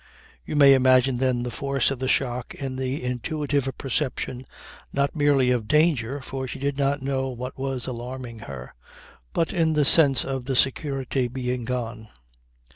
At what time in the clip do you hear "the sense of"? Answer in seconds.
9.73-10.45